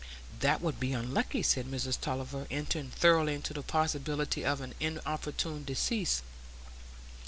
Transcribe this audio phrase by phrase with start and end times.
[0.39, 5.63] "That would be unlucky," said Mrs Tulliver, entering thoroughly into the possibility of an inopportune
[5.63, 6.23] decease.